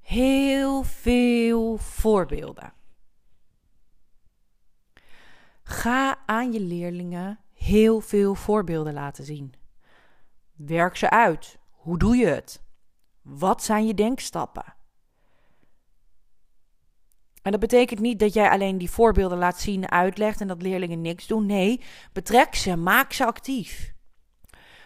Heel 0.00 0.82
veel 0.82 1.76
voorbeelden. 1.76 2.72
Ga 5.72 6.18
aan 6.26 6.52
je 6.52 6.60
leerlingen 6.60 7.38
heel 7.52 8.00
veel 8.00 8.34
voorbeelden 8.34 8.92
laten 8.92 9.24
zien. 9.24 9.54
Werk 10.56 10.96
ze 10.96 11.10
uit. 11.10 11.58
Hoe 11.70 11.98
doe 11.98 12.16
je 12.16 12.26
het? 12.26 12.62
Wat 13.22 13.62
zijn 13.62 13.86
je 13.86 13.94
denkstappen? 13.94 14.74
En 17.42 17.50
dat 17.50 17.60
betekent 17.60 18.00
niet 18.00 18.18
dat 18.18 18.32
jij 18.32 18.50
alleen 18.50 18.78
die 18.78 18.90
voorbeelden 18.90 19.38
laat 19.38 19.60
zien, 19.60 19.90
uitlegt 19.90 20.40
en 20.40 20.48
dat 20.48 20.62
leerlingen 20.62 21.00
niks 21.00 21.26
doen. 21.26 21.46
Nee, 21.46 21.80
betrek 22.12 22.54
ze, 22.54 22.76
maak 22.76 23.12
ze 23.12 23.26
actief. 23.26 23.94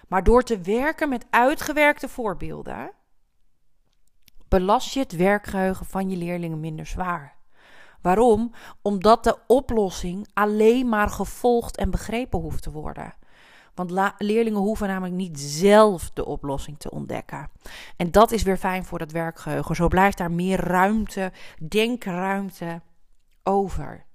Maar 0.08 0.24
door 0.24 0.42
te 0.42 0.60
werken 0.60 1.08
met 1.08 1.26
uitgewerkte 1.30 2.08
voorbeelden, 2.08 2.92
belast 4.48 4.94
je 4.94 5.00
het 5.00 5.12
werkgeheugen 5.12 5.86
van 5.86 6.10
je 6.10 6.16
leerlingen 6.16 6.60
minder 6.60 6.86
zwaar. 6.86 7.35
Waarom? 8.06 8.52
Omdat 8.82 9.24
de 9.24 9.38
oplossing 9.46 10.28
alleen 10.34 10.88
maar 10.88 11.08
gevolgd 11.08 11.76
en 11.76 11.90
begrepen 11.90 12.40
hoeft 12.40 12.62
te 12.62 12.70
worden. 12.70 13.14
Want 13.74 14.14
leerlingen 14.18 14.60
hoeven 14.60 14.88
namelijk 14.88 15.14
niet 15.14 15.40
zelf 15.40 16.10
de 16.10 16.24
oplossing 16.24 16.78
te 16.78 16.90
ontdekken. 16.90 17.50
En 17.96 18.10
dat 18.10 18.32
is 18.32 18.42
weer 18.42 18.56
fijn 18.56 18.84
voor 18.84 18.98
het 18.98 19.12
werkgeheugen. 19.12 19.76
Zo 19.76 19.88
blijft 19.88 20.18
daar 20.18 20.30
meer 20.30 20.60
ruimte, 20.60 21.32
denkruimte 21.68 22.80
over. 23.42 24.05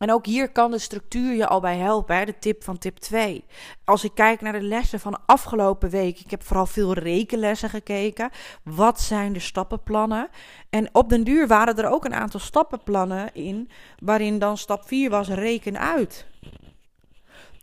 En 0.00 0.12
ook 0.12 0.26
hier 0.26 0.52
kan 0.52 0.70
de 0.70 0.78
structuur 0.78 1.34
je 1.34 1.46
al 1.46 1.60
bij 1.60 1.76
helpen, 1.76 2.16
hè? 2.16 2.24
de 2.24 2.38
tip 2.38 2.64
van 2.64 2.78
tip 2.78 2.98
2. 2.98 3.44
Als 3.84 4.04
ik 4.04 4.14
kijk 4.14 4.40
naar 4.40 4.52
de 4.52 4.62
lessen 4.62 5.00
van 5.00 5.20
afgelopen 5.26 5.90
week, 5.90 6.20
ik 6.20 6.30
heb 6.30 6.42
vooral 6.42 6.66
veel 6.66 6.92
rekenlessen 6.92 7.70
gekeken. 7.70 8.30
Wat 8.64 9.00
zijn 9.00 9.32
de 9.32 9.38
stappenplannen? 9.38 10.28
En 10.70 10.88
op 10.92 11.08
den 11.08 11.24
duur 11.24 11.46
waren 11.46 11.76
er 11.76 11.90
ook 11.90 12.04
een 12.04 12.14
aantal 12.14 12.40
stappenplannen 12.40 13.34
in, 13.34 13.70
waarin 13.98 14.38
dan 14.38 14.58
stap 14.58 14.86
4 14.86 15.10
was 15.10 15.28
reken 15.28 15.78
uit. 15.78 16.26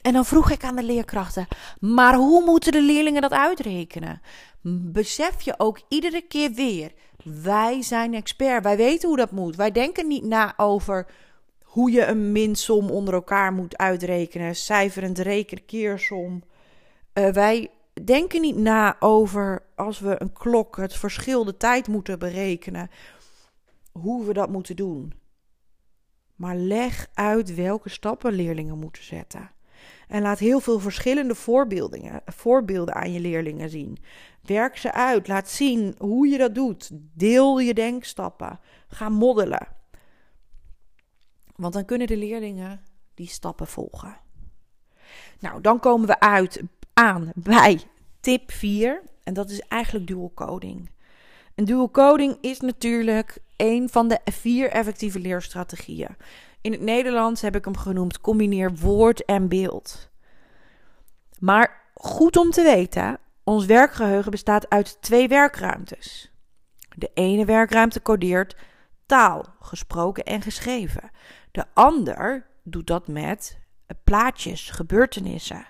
En 0.01 0.13
dan 0.13 0.25
vroeg 0.25 0.51
ik 0.51 0.63
aan 0.63 0.75
de 0.75 0.83
leerkrachten: 0.83 1.47
maar 1.79 2.15
hoe 2.15 2.45
moeten 2.45 2.71
de 2.71 2.81
leerlingen 2.81 3.21
dat 3.21 3.33
uitrekenen? 3.33 4.21
Besef 4.91 5.41
je 5.41 5.53
ook 5.57 5.81
iedere 5.87 6.21
keer 6.21 6.51
weer: 6.51 6.91
wij 7.23 7.81
zijn 7.81 8.13
expert, 8.13 8.63
wij 8.63 8.77
weten 8.77 9.07
hoe 9.07 9.17
dat 9.17 9.31
moet. 9.31 9.55
Wij 9.55 9.71
denken 9.71 10.07
niet 10.07 10.23
na 10.23 10.53
over 10.57 11.07
hoe 11.77 11.91
je 11.91 12.05
een 12.05 12.31
minsom 12.31 12.89
onder 12.89 13.13
elkaar 13.13 13.53
moet 13.53 13.77
uitrekenen, 13.77 14.55
cijferend 14.55 15.17
rekenkeersom. 15.17 16.43
Uh, 17.13 17.29
wij 17.29 17.69
denken 18.03 18.41
niet 18.41 18.55
na 18.55 18.95
over 18.99 19.63
als 19.75 19.99
we 19.99 20.15
een 20.21 20.33
klok 20.33 20.77
het 20.77 20.93
verschil 20.93 21.43
de 21.43 21.57
tijd 21.57 21.87
moeten 21.87 22.19
berekenen, 22.19 22.89
hoe 23.91 24.25
we 24.25 24.33
dat 24.33 24.49
moeten 24.49 24.75
doen. 24.75 25.13
Maar 26.35 26.55
leg 26.55 27.07
uit 27.13 27.55
welke 27.55 27.89
stappen 27.89 28.33
leerlingen 28.33 28.79
moeten 28.79 29.03
zetten. 29.03 29.51
En 30.07 30.21
laat 30.21 30.39
heel 30.39 30.59
veel 30.59 30.79
verschillende 30.79 31.35
voorbeelden, 31.35 32.21
voorbeelden 32.25 32.95
aan 32.95 33.11
je 33.11 33.19
leerlingen 33.19 33.69
zien. 33.69 33.97
Werk 34.41 34.77
ze 34.77 34.93
uit. 34.93 35.27
Laat 35.27 35.49
zien 35.49 35.95
hoe 35.97 36.27
je 36.27 36.37
dat 36.37 36.55
doet. 36.55 36.89
Deel 37.13 37.59
je 37.59 37.73
denkstappen. 37.73 38.59
Ga 38.87 39.09
moddelen. 39.09 39.76
Want 41.57 41.73
dan 41.73 41.85
kunnen 41.85 42.07
de 42.07 42.17
leerlingen 42.17 42.81
die 43.13 43.27
stappen 43.27 43.67
volgen. 43.67 44.17
Nou, 45.39 45.61
dan 45.61 45.79
komen 45.79 46.07
we 46.07 46.19
uit 46.19 46.61
aan 46.93 47.31
bij 47.35 47.81
tip 48.19 48.51
4. 48.51 49.01
En 49.23 49.33
dat 49.33 49.49
is 49.49 49.59
eigenlijk 49.59 50.07
dual 50.07 50.31
coding. 50.33 50.89
En 51.55 51.65
dual 51.65 51.91
coding 51.91 52.37
is 52.41 52.59
natuurlijk 52.59 53.37
een 53.55 53.89
van 53.89 54.07
de 54.07 54.19
vier 54.25 54.69
effectieve 54.69 55.19
leerstrategieën. 55.19 56.15
In 56.61 56.71
het 56.71 56.81
Nederlands 56.81 57.41
heb 57.41 57.55
ik 57.55 57.65
hem 57.65 57.77
genoemd 57.77 58.21
combineer 58.21 58.75
woord 58.75 59.25
en 59.25 59.47
beeld. 59.47 60.09
Maar 61.39 61.81
goed 61.93 62.37
om 62.37 62.51
te 62.51 62.63
weten, 62.63 63.19
ons 63.43 63.65
werkgeheugen 63.65 64.31
bestaat 64.31 64.69
uit 64.69 65.01
twee 65.01 65.27
werkruimtes. 65.27 66.31
De 66.95 67.11
ene 67.13 67.45
werkruimte 67.45 68.01
codeert 68.01 68.55
taal, 69.07 69.45
gesproken 69.59 70.23
en 70.23 70.41
geschreven. 70.41 71.11
De 71.51 71.65
ander 71.73 72.47
doet 72.63 72.87
dat 72.87 73.07
met 73.07 73.57
plaatjes, 74.03 74.69
gebeurtenissen. 74.69 75.65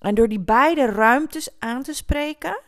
En 0.00 0.14
door 0.14 0.28
die 0.28 0.40
beide 0.40 0.86
ruimtes 0.86 1.58
aan 1.58 1.82
te 1.82 1.94
spreken, 1.94 2.60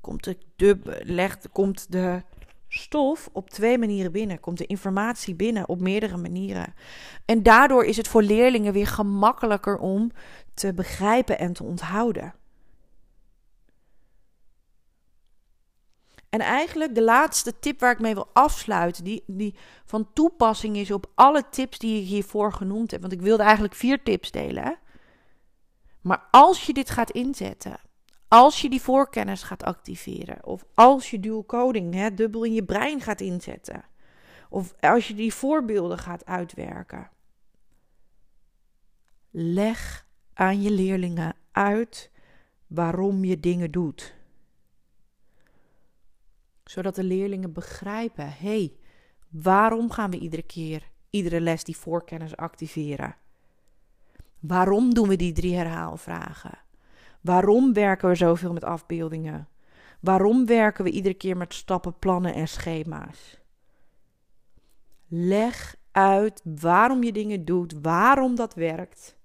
komt 0.00 0.34
de, 0.56 1.38
komt 1.52 1.92
de 1.92 2.22
stof 2.68 3.28
op 3.32 3.50
twee 3.50 3.78
manieren 3.78 4.12
binnen. 4.12 4.40
Komt 4.40 4.58
de 4.58 4.66
informatie 4.66 5.34
binnen 5.34 5.68
op 5.68 5.80
meerdere 5.80 6.16
manieren. 6.16 6.74
En 7.24 7.42
daardoor 7.42 7.84
is 7.84 7.96
het 7.96 8.08
voor 8.08 8.22
leerlingen 8.22 8.72
weer 8.72 8.86
gemakkelijker 8.86 9.78
om 9.78 10.10
te 10.54 10.74
begrijpen 10.74 11.38
en 11.38 11.52
te 11.52 11.64
onthouden. 11.64 12.34
En 16.30 16.40
eigenlijk 16.40 16.94
de 16.94 17.02
laatste 17.02 17.58
tip 17.58 17.80
waar 17.80 17.92
ik 17.92 18.00
mee 18.00 18.14
wil 18.14 18.30
afsluiten, 18.32 19.04
die, 19.04 19.24
die 19.26 19.54
van 19.84 20.12
toepassing 20.12 20.76
is 20.76 20.90
op 20.90 21.10
alle 21.14 21.48
tips 21.50 21.78
die 21.78 22.00
ik 22.02 22.08
hiervoor 22.08 22.52
genoemd 22.52 22.90
heb. 22.90 23.00
Want 23.00 23.12
ik 23.12 23.20
wilde 23.20 23.42
eigenlijk 23.42 23.74
vier 23.74 24.02
tips 24.02 24.30
delen. 24.30 24.78
Maar 26.00 26.28
als 26.30 26.66
je 26.66 26.72
dit 26.72 26.90
gaat 26.90 27.10
inzetten, 27.10 27.80
als 28.28 28.60
je 28.60 28.70
die 28.70 28.80
voorkennis 28.80 29.42
gaat 29.42 29.62
activeren, 29.62 30.44
of 30.44 30.64
als 30.74 31.10
je 31.10 31.20
dual 31.20 31.46
coding 31.46 31.94
hè, 31.94 32.14
dubbel 32.14 32.44
in 32.44 32.52
je 32.52 32.64
brein 32.64 33.00
gaat 33.00 33.20
inzetten, 33.20 33.84
of 34.48 34.74
als 34.80 35.08
je 35.08 35.14
die 35.14 35.34
voorbeelden 35.34 35.98
gaat 35.98 36.26
uitwerken, 36.26 37.10
leg 39.30 40.06
aan 40.34 40.62
je 40.62 40.70
leerlingen 40.70 41.34
uit 41.52 42.10
waarom 42.66 43.24
je 43.24 43.40
dingen 43.40 43.70
doet. 43.70 44.14
Zodat 46.70 46.94
de 46.94 47.04
leerlingen 47.04 47.52
begrijpen: 47.52 48.28
hé, 48.28 48.48
hey, 48.48 48.72
waarom 49.28 49.90
gaan 49.90 50.10
we 50.10 50.18
iedere 50.18 50.42
keer, 50.42 50.90
iedere 51.10 51.40
les 51.40 51.64
die 51.64 51.76
voorkennis 51.76 52.36
activeren? 52.36 53.16
Waarom 54.40 54.94
doen 54.94 55.08
we 55.08 55.16
die 55.16 55.32
drie 55.32 55.56
herhaalvragen? 55.56 56.58
Waarom 57.20 57.72
werken 57.72 58.08
we 58.08 58.14
zoveel 58.14 58.52
met 58.52 58.64
afbeeldingen? 58.64 59.48
Waarom 60.00 60.46
werken 60.46 60.84
we 60.84 60.90
iedere 60.90 61.14
keer 61.14 61.36
met 61.36 61.54
stappen, 61.54 61.98
plannen 61.98 62.34
en 62.34 62.48
schema's? 62.48 63.40
Leg 65.08 65.76
uit 65.90 66.42
waarom 66.44 67.02
je 67.02 67.12
dingen 67.12 67.44
doet, 67.44 67.74
waarom 67.82 68.34
dat 68.34 68.54
werkt. 68.54 69.16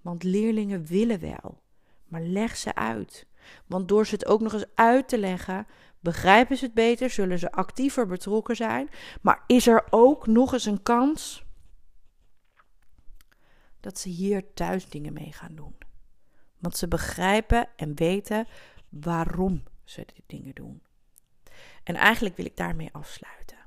Want 0.00 0.22
leerlingen 0.22 0.84
willen 0.84 1.20
wel, 1.20 1.60
maar 2.06 2.22
leg 2.22 2.56
ze 2.56 2.74
uit. 2.74 3.26
Want 3.66 3.88
door 3.88 4.06
ze 4.06 4.14
het 4.14 4.26
ook 4.26 4.40
nog 4.40 4.52
eens 4.52 4.74
uit 4.74 5.08
te 5.08 5.18
leggen, 5.18 5.66
begrijpen 6.08 6.56
ze 6.56 6.64
het 6.64 6.74
beter, 6.74 7.10
zullen 7.10 7.38
ze 7.38 7.52
actiever 7.52 8.06
betrokken 8.06 8.56
zijn. 8.56 8.90
Maar 9.20 9.42
is 9.46 9.66
er 9.66 9.86
ook 9.90 10.26
nog 10.26 10.52
eens 10.52 10.64
een 10.64 10.82
kans 10.82 11.44
dat 13.80 13.98
ze 13.98 14.08
hier 14.08 14.52
thuis 14.54 14.88
dingen 14.88 15.12
mee 15.12 15.32
gaan 15.32 15.54
doen? 15.54 15.76
Want 16.58 16.76
ze 16.76 16.88
begrijpen 16.88 17.68
en 17.76 17.94
weten 17.94 18.46
waarom 18.88 19.62
ze 19.84 20.04
die 20.14 20.24
dingen 20.26 20.54
doen. 20.54 20.82
En 21.84 21.94
eigenlijk 21.94 22.36
wil 22.36 22.44
ik 22.44 22.56
daarmee 22.56 22.92
afsluiten. 22.92 23.58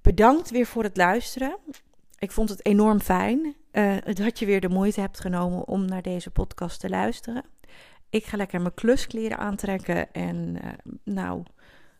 Bedankt 0.00 0.50
weer 0.50 0.66
voor 0.66 0.82
het 0.82 0.96
luisteren. 0.96 1.58
Ik 2.18 2.30
vond 2.30 2.48
het 2.48 2.66
enorm 2.66 3.00
fijn 3.00 3.56
uh, 3.72 3.96
dat 4.02 4.38
je 4.38 4.46
weer 4.46 4.60
de 4.60 4.68
moeite 4.68 5.00
hebt 5.00 5.20
genomen 5.20 5.66
om 5.66 5.84
naar 5.84 6.02
deze 6.02 6.30
podcast 6.30 6.80
te 6.80 6.88
luisteren. 6.88 7.44
Ik 8.12 8.24
ga 8.24 8.36
lekker 8.36 8.60
mijn 8.60 8.74
kluskleren 8.74 9.38
aantrekken 9.38 10.12
en 10.12 10.56
uh, 10.64 10.70
nou, 11.04 11.42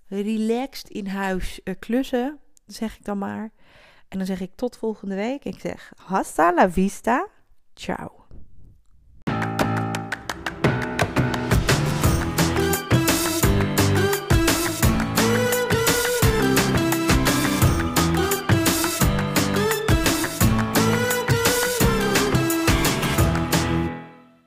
relaxed 0.08 0.88
in 0.88 1.06
huis 1.06 1.60
uh, 1.64 1.74
klussen, 1.78 2.38
zeg 2.66 2.96
ik 2.96 3.04
dan 3.04 3.18
maar. 3.18 3.50
En 4.08 4.18
dan 4.18 4.26
zeg 4.26 4.40
ik 4.40 4.50
tot 4.54 4.76
volgende 4.76 5.14
week. 5.14 5.44
Ik 5.44 5.60
zeg 5.60 5.92
hasta 5.96 6.54
la 6.54 6.70
vista. 6.70 7.28
Ciao. 7.74 8.21